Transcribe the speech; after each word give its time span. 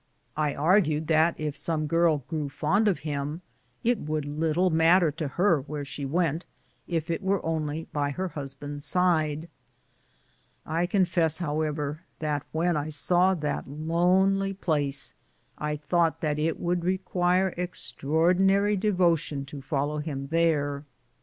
I 0.35 0.55
argued 0.55 1.05
that 1.09 1.39
if 1.39 1.55
some 1.55 1.85
girl 1.85 2.23
grew 2.27 2.49
fond 2.49 2.87
of 2.87 3.01
him, 3.05 3.43
it 3.83 3.99
would 3.99 4.25
little 4.25 4.71
mat 4.71 5.01
ter 5.03 5.11
to 5.11 5.27
her 5.27 5.61
where 5.61 5.85
she 5.85 6.05
went, 6.05 6.47
if 6.87 7.11
it 7.11 7.21
were 7.21 7.39
only 7.45 7.85
by 7.93 8.09
her 8.09 8.29
hus 8.29 8.55
band's 8.55 8.83
side. 8.83 9.47
I 10.65 10.87
confess, 10.87 11.37
however, 11.37 12.01
that 12.17 12.41
when 12.51 12.75
I 12.75 12.89
saw 12.89 13.35
that 13.35 13.69
lonely 13.69 14.53
place, 14.53 15.13
I 15.59 15.75
thought 15.75 16.19
that 16.21 16.39
it 16.39 16.59
would 16.59 16.83
require 16.83 17.53
extraordi 17.55 18.39
nary 18.39 18.75
devotion 18.77 19.45
to 19.45 19.61
follow 19.61 19.99
him 19.99 20.29
there. 20.31 20.83